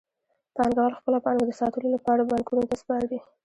[0.55, 3.17] پانګوال خپله پانګه د ساتلو لپاره بانکونو ته سپاري